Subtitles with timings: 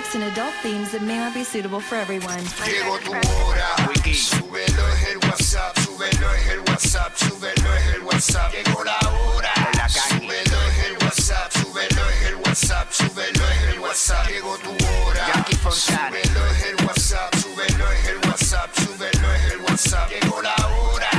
[0.00, 2.42] lyrics and adult themes that may not be suitable for everyone.
[2.64, 3.76] Llegó tu hora.
[4.12, 8.52] Súbelo es el WhatsApp, súbelo es el WhatsApp, súbelo es el WhatsApp.
[8.52, 9.52] Llegó la hora.
[9.88, 14.28] Súbelo es el WhatsApp, súbelo es el WhatsApp, súbelo es el WhatsApp.
[14.28, 15.44] Llegó tu hora.
[15.70, 20.10] Súbelo es el WhatsApp, súbelo es el WhatsApp, súbelo es el WhatsApp.
[20.10, 21.10] Llegó la hora.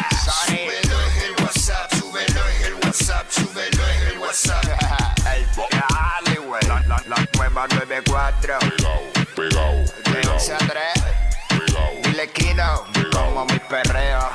[0.48, 4.66] Súbelo es el WhatsApp, súbelo es el WhatsApp, súbelo es el WhatsApp.
[5.34, 6.62] El dale, güey.
[6.68, 8.71] La, la, la nueva 94.
[10.42, 10.68] Pegao, pegao, De pegao, 11 a 3.
[11.50, 12.86] pegao, Dile Kino.
[13.12, 14.30] Como mi perreo.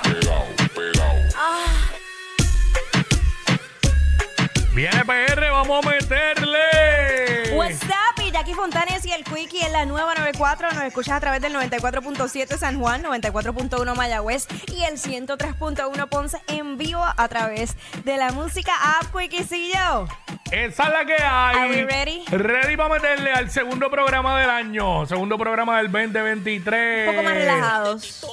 [4.73, 7.56] Viene PR, vamos a meterle.
[7.56, 8.23] What's up?
[8.23, 10.73] Y Jackie Fontanes y el Quickie en la nueva 94.
[10.73, 16.77] Nos escuchas a través del 94.7 San Juan, 94.1 Mayagüez y el 103.1 Ponce en
[16.77, 20.06] vivo a través de la música app Quickiecillo.
[20.50, 21.56] Esa es la que hay.
[21.56, 22.24] Are we ready?
[22.30, 25.05] Ready para meterle al segundo programa del año.
[25.06, 27.09] Segundo programa del 2023.
[27.09, 28.20] Un poco más relajados.
[28.20, 28.28] Tú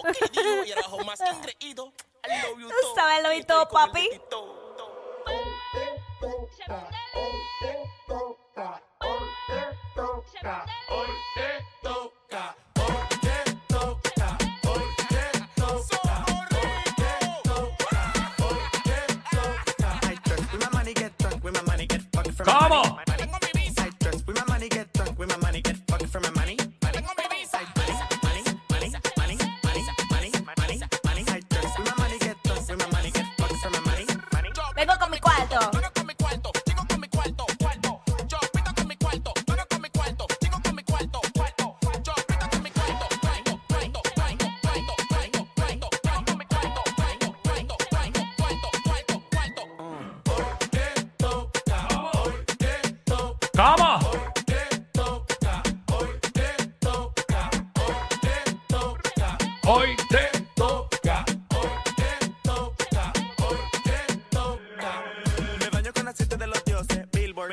[2.96, 4.10] sabes lo y todo, papi.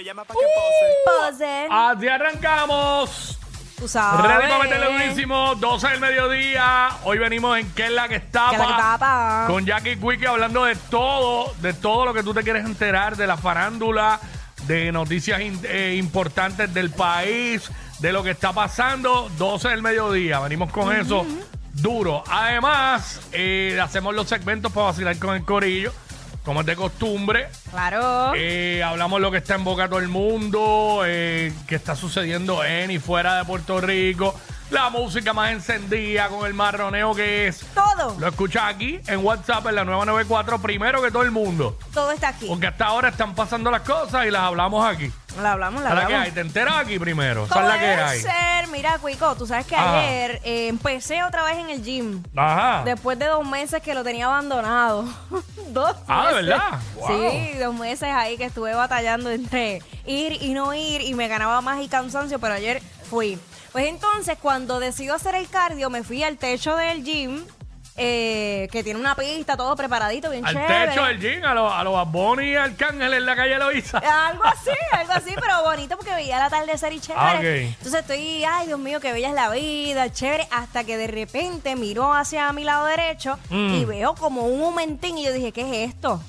[0.00, 1.36] Me llama pa' que pose.
[1.36, 1.68] Pose.
[1.70, 3.38] Así arrancamos.
[3.78, 4.26] Tú sabes.
[4.26, 5.54] Ready para meterle durísimo.
[5.56, 6.88] 12 del mediodía.
[7.04, 8.48] Hoy venimos en ¿Qué es la que está?
[8.50, 9.44] Que la que tapa.
[9.46, 13.26] Con Jackie Quickie hablando de todo, de todo lo que tú te quieres enterar, de
[13.26, 14.20] la farándula,
[14.66, 19.30] de noticias in- eh, importantes del país, de lo que está pasando.
[19.36, 20.40] 12 del mediodía.
[20.40, 21.26] Venimos con eso
[21.74, 22.24] duro.
[22.30, 25.92] Además, eh, hacemos los segmentos para vacilar con el corillo,
[26.44, 27.48] como es de costumbre.
[27.70, 28.32] Claro.
[28.34, 32.64] Eh, hablamos lo que está en boca de todo el mundo, eh, que está sucediendo
[32.64, 34.34] en y fuera de Puerto Rico,
[34.70, 37.60] la música más encendida con el marroneo que es.
[37.75, 38.16] Todo.
[38.19, 41.76] Lo escuchas aquí en WhatsApp en la 994, primero que todo el mundo.
[41.92, 42.47] Todo está aquí.
[42.47, 45.10] Porque hasta ahora están pasando las cosas y las hablamos aquí.
[45.41, 47.47] La hablamos, la la que hay, te enteras aquí primero.
[47.48, 48.20] ¿Cómo la que hay.
[48.20, 48.66] ser?
[48.72, 50.00] Mira, Cuico, tú sabes que Ajá.
[50.00, 52.22] ayer eh, empecé otra vez en el gym.
[52.36, 52.82] Ajá.
[52.84, 55.04] Después de dos meses que lo tenía abandonado.
[55.69, 56.47] dos Ah, ¿de meses.
[56.48, 56.78] verdad?
[56.97, 57.09] Wow.
[57.09, 61.60] Sí, dos meses ahí que estuve batallando entre ir y no ir y me ganaba
[61.60, 63.38] más y cansancio, pero ayer fui.
[63.72, 67.44] Pues entonces, cuando decido hacer el cardio, me fui al techo del gym,
[67.97, 70.88] eh, que tiene una pista, todo preparadito, bien Al chévere.
[70.88, 73.98] techo del gym, a los a los Bad Bunny y Arcángel en la calle Loíza.
[73.98, 77.20] Algo así, algo así, pero bonito porque veía el atardecer y chévere.
[77.26, 77.44] Ah, ok.
[77.44, 81.76] Entonces estoy, ay Dios mío, que bella es la vida, chévere, hasta que de repente
[81.76, 83.75] miro hacia mi lado derecho Mm.
[83.75, 86.22] y veo como un momentín y yo dije, ¿qué es esto?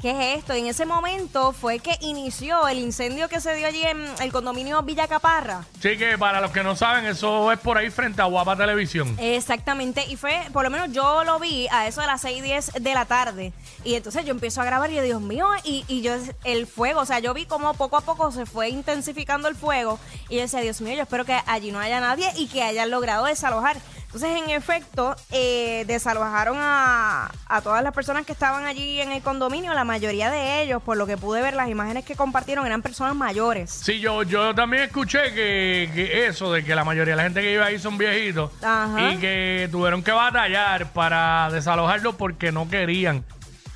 [0.00, 0.54] ¿Qué es esto?
[0.54, 4.30] Y en ese momento fue que inició el incendio que se dio allí en el
[4.30, 5.64] condominio Villa Caparra.
[5.80, 9.16] Sí, que para los que no saben, eso es por ahí frente a Guapa Televisión.
[9.18, 12.40] Exactamente, y fue, por lo menos yo lo vi a eso de las 6 y
[12.42, 13.52] 10 de la tarde.
[13.82, 16.12] Y entonces yo empiezo a grabar y yo, Dios mío, y, y yo,
[16.44, 19.98] el fuego, o sea, yo vi como poco a poco se fue intensificando el fuego.
[20.28, 22.90] Y yo decía, Dios mío, yo espero que allí no haya nadie y que hayan
[22.90, 23.76] logrado desalojar.
[24.08, 29.20] Entonces, en efecto, eh, desalojaron a, a todas las personas que estaban allí en el
[29.20, 29.74] condominio.
[29.74, 33.14] La mayoría de ellos, por lo que pude ver, las imágenes que compartieron eran personas
[33.14, 33.70] mayores.
[33.70, 37.42] Sí, yo, yo también escuché que, que eso, de que la mayoría de la gente
[37.42, 39.10] que vive ahí son viejitos Ajá.
[39.12, 43.24] y que tuvieron que batallar para desalojarlos porque no querían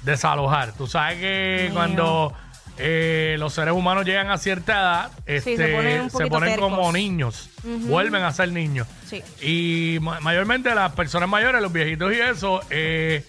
[0.02, 0.72] desalojar.
[0.72, 1.74] Tú sabes que Mío.
[1.74, 2.32] cuando
[2.78, 6.50] eh, los seres humanos llegan a cierta edad, este, se ponen un se poquito ponen
[6.50, 6.70] tercos.
[6.70, 8.86] como niños, vuelven a ser niños.
[9.06, 9.22] Sí.
[9.42, 13.24] Y ma- mayormente las personas mayores, los viejitos y eso, eh,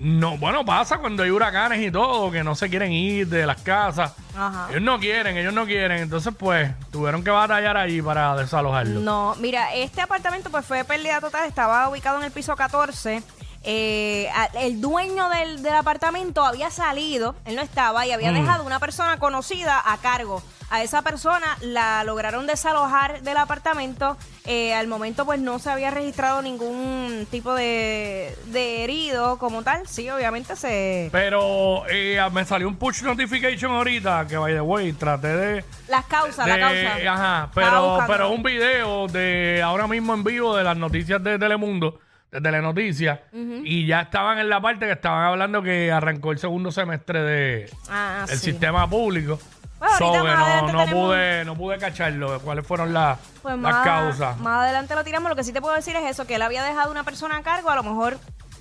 [0.00, 3.60] no, bueno, pasa cuando hay huracanes y todo, que no se quieren ir de las
[3.62, 4.12] casas.
[4.36, 4.68] Ajá.
[4.70, 5.98] Ellos no quieren, ellos no quieren.
[6.02, 9.00] Entonces, pues, tuvieron que batallar allí para desalojarlo.
[9.00, 13.22] No, mira, este apartamento pues fue pérdida total, estaba ubicado en el piso 14.
[13.70, 18.78] Eh, el dueño del, del apartamento había salido, él no estaba, y había dejado una
[18.80, 20.42] persona conocida a cargo.
[20.70, 24.16] A esa persona la lograron desalojar del apartamento.
[24.46, 29.86] Eh, al momento pues no se había registrado ningún tipo de, de herido como tal.
[29.86, 31.08] Sí, obviamente se...
[31.12, 35.64] Pero eh, me salió un push notification ahorita que, by the way, traté de...
[35.88, 37.12] Las causas, de- la causa.
[37.12, 41.98] Ajá, pero, pero un video de ahora mismo en vivo de las noticias de Telemundo,
[42.30, 46.70] de Telenoticias, y ya estaban en la parte que estaban hablando que arrancó el segundo
[46.70, 48.50] semestre de, Ah, del sí.
[48.52, 49.38] sistema público.
[49.78, 52.92] Bueno, So ahorita que más no, adelante no tenemos- pude, no pude cacharlo, cuáles fueron
[52.92, 54.36] las, Pues las más, causas.
[54.38, 55.30] más adelante lo tiramos.
[55.30, 57.42] Lo que sí te puedo decir es eso, que él había dejado una persona a
[57.42, 58.18] cargo, a lo mejor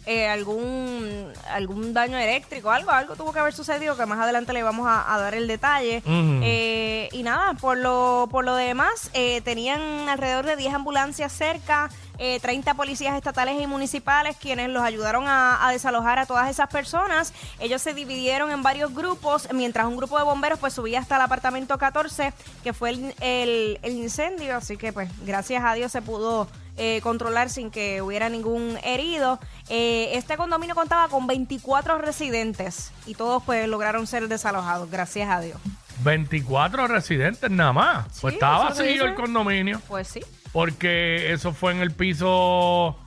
[0.07, 4.63] eh, algún algún daño eléctrico, algo, algo tuvo que haber sucedido, que más adelante le
[4.63, 6.01] vamos a, a dar el detalle.
[6.44, 11.89] Eh, y nada, por lo, por lo demás, eh, tenían alrededor de 10 ambulancias cerca,
[12.19, 16.69] eh, 30 policías estatales y municipales quienes los ayudaron a, a desalojar a todas esas
[16.69, 17.33] personas.
[17.60, 21.21] Ellos se dividieron en varios grupos, mientras un grupo de bomberos pues subía hasta el
[21.21, 22.33] apartamento 14,
[22.63, 27.01] que fue el, el- el incendio, así que pues gracias a Dios se pudo eh,
[27.01, 29.39] controlar sin que hubiera ningún herido.
[29.69, 35.41] Eh, este condominio contaba con 24 residentes y todos pues lograron ser desalojados, gracias a
[35.41, 35.59] Dios.
[36.03, 38.06] 24 residentes nada más.
[38.21, 39.81] pues estaba vacío el condominio.
[39.88, 40.21] Pues sí.
[40.51, 42.97] porque eso fue en el piso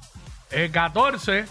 [0.50, 1.44] eh, 14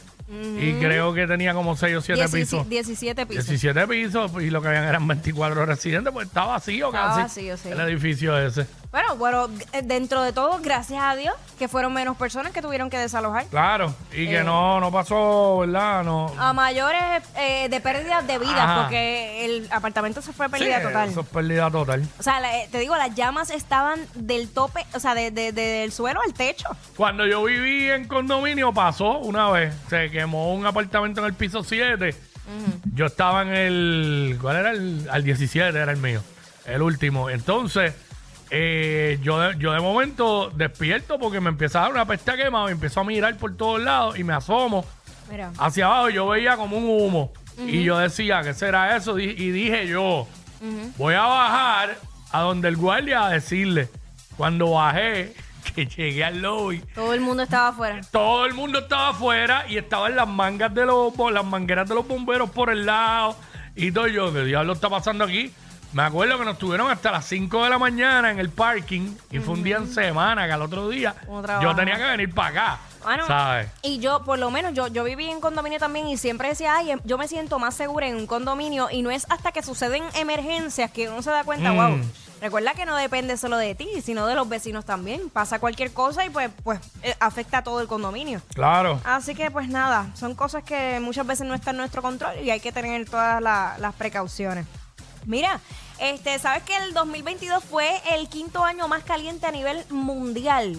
[0.62, 2.70] y creo que tenía como 6 o 7 Dieci- pisos.
[2.70, 3.46] 17 pisos.
[3.48, 7.58] 17 pisos y lo que habían eran 24 residentes, pues estaba vacío Estaba casi vacío,
[7.58, 7.70] sí.
[7.70, 8.68] el edificio ese.
[8.92, 12.90] Bueno, bueno, eh, dentro de todo, gracias a Dios, que fueron menos personas que tuvieron
[12.90, 13.46] que desalojar.
[13.46, 14.44] Claro, y que Eh.
[14.44, 16.04] no, no pasó, ¿verdad?
[16.04, 16.34] No.
[16.40, 18.82] A mayores eh, de pérdidas de vidas, Ajá.
[18.82, 21.10] porque el apartamento se fue Sí, pérdida total.
[21.10, 22.08] Eso es pérdida total.
[22.18, 25.52] O sea, la- eh, te digo, las llamas estaban del tope, o sea, de- de-
[25.52, 26.68] de- del suelo al techo.
[26.98, 31.64] Cuando yo viví en condominio pasó una vez, se quemó un apartamento en el piso
[31.64, 32.16] 7.
[32.96, 35.08] Yo estaba en el, ¿cuál era el?
[35.12, 36.24] Al 17 era el mío,
[36.66, 37.30] el último.
[37.30, 37.94] Entonces,
[38.52, 42.70] eh, yo, de, yo de momento despierto porque me empieza a dar una peste quemada
[42.70, 44.86] y empiezo a mirar por todos lados y me asomo
[45.30, 45.52] Mira.
[45.58, 46.10] hacia abajo.
[46.10, 47.32] Yo veía como un humo
[47.68, 49.20] y yo decía, ¿qué será eso?
[49.20, 50.28] Y dije yo,
[50.98, 51.98] voy a bajar
[52.32, 53.90] a donde el guardia a decirle.
[54.38, 55.34] Cuando bajé,
[55.76, 58.00] que llegué al lobby, Todo el mundo estaba afuera.
[58.12, 62.08] todo el mundo estaba afuera y estaban las mangas de los las mangueras de los
[62.08, 63.36] bomberos por el lado
[63.76, 65.52] y todo yo, ¿qué diablo está pasando aquí?
[65.92, 69.40] Me acuerdo que nos tuvieron hasta las 5 de la mañana en el parking y
[69.40, 71.76] fue un día en semana que al otro día Como yo trabajo.
[71.76, 73.70] tenía que venir para acá, Bueno, ¿sabes?
[73.82, 76.92] y yo, por lo menos, yo, yo viví en condominio también y siempre decía, ay,
[76.92, 80.04] em- yo me siento más segura en un condominio y no es hasta que suceden
[80.14, 81.76] emergencias que uno se da cuenta, Mm.
[81.76, 82.00] wow.
[82.40, 85.30] Recuerda que no depende solo de ti, sino de los vecinos también.
[85.30, 88.42] Pasa cualquier cosa y pues, pues eh, afecta a todo el condominio.
[88.54, 89.02] Claro.
[89.04, 92.50] Así que pues nada, son cosas que muchas veces no están en nuestro control y
[92.52, 94.66] hay que tener todas la- las precauciones.
[95.26, 95.60] Mira,
[96.00, 100.78] este, ¿sabes que el 2022 fue el quinto año más caliente a nivel mundial?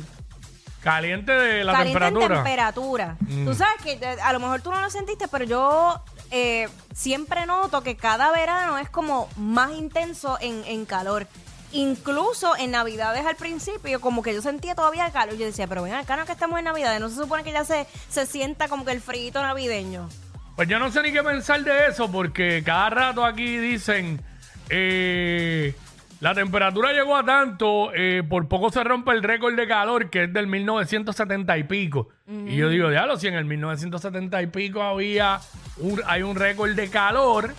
[0.82, 2.38] Caliente de la caliente temperatura.
[2.38, 3.16] en temperatura.
[3.20, 3.44] Mm.
[3.44, 7.44] Tú sabes que eh, a lo mejor tú no lo sentiste, pero yo eh, siempre
[7.44, 11.26] noto que cada verano es como más intenso en, en calor.
[11.72, 15.36] Incluso en Navidades al principio, como que yo sentía todavía el calor.
[15.36, 17.64] Yo decía, pero ven acá, no que estamos en Navidades, no se supone que ya
[17.64, 20.08] se, se sienta como que el frío navideño.
[20.56, 24.22] Pues yo no sé ni qué pensar de eso porque cada rato aquí dicen
[24.70, 25.74] eh,
[26.20, 30.24] la temperatura llegó a tanto, eh, por poco se rompe el récord de calor que
[30.24, 32.08] es del 1970 y pico.
[32.46, 35.40] Y yo digo, diablo, si en el 1970 y pico había
[35.78, 37.54] un, hay un récord de calor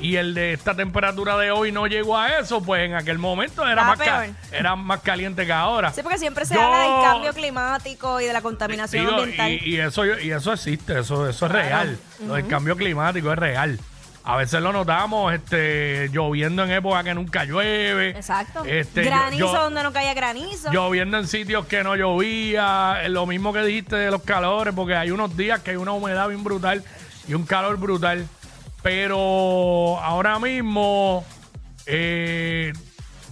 [0.00, 3.66] y el de esta temperatura de hoy no llegó a eso, pues en aquel momento
[3.66, 5.92] era, más, ca- era más caliente que ahora.
[5.92, 9.50] Sí, porque siempre se Yo- habla del cambio climático y de la contaminación Digo, ambiental.
[9.52, 11.96] y, y eso, y eso existe, eso, eso es real.
[12.26, 13.78] Lo del cambio climático es real.
[14.24, 18.10] A veces lo notamos este, lloviendo en época que nunca llueve.
[18.10, 18.64] Exacto.
[18.64, 20.70] Este, yo- granizo yo- donde no caía granizo.
[20.70, 22.98] lloviendo en sitios que no llovía.
[23.02, 25.90] eh, Lo mismo que dijiste de los calores, porque hay unos días que hay una
[25.92, 26.84] humedad bien brutal
[27.26, 28.26] y un calor brutal.
[28.82, 31.24] Pero ahora mismo,
[31.86, 32.72] eh,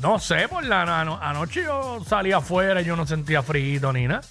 [0.00, 4.06] no sé, por la ano- anoche yo salí afuera y yo no sentía frío ni
[4.08, 4.22] nada.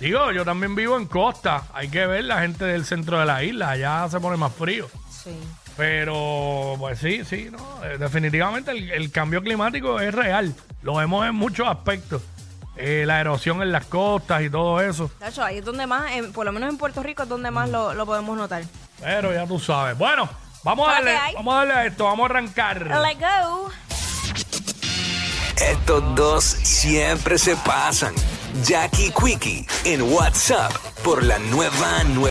[0.00, 1.64] Digo, yo también vivo en costa.
[1.74, 3.70] Hay que ver la gente del centro de la isla.
[3.70, 4.88] Allá se pone más frío.
[5.10, 5.38] Sí.
[5.76, 7.84] Pero, pues sí, sí, no.
[7.84, 10.54] eh, definitivamente el, el cambio climático es real.
[10.82, 12.22] Lo vemos en muchos aspectos.
[12.76, 15.10] Eh, la erosión en las costas y todo eso.
[15.20, 17.50] De hecho, ahí es donde más, en- por lo menos en Puerto Rico, es donde
[17.50, 18.62] más lo, lo podemos notar.
[19.00, 19.96] Pero ya tú sabes.
[19.98, 20.28] Bueno,
[20.64, 22.86] vamos a ¿Para darle, vamos a darle a esto, vamos a arrancar.
[22.86, 23.70] Let go.
[25.60, 28.14] Estos dos siempre se pasan.
[28.64, 30.72] Jackie Quickie en WhatsApp
[31.04, 32.28] por la nueva nueva.